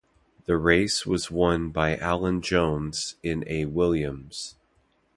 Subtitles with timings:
[0.45, 4.55] The race was won by Alan Jones in a Williams.